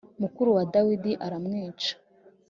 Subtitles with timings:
[0.21, 1.93] mukuru wa Dawidi aramwica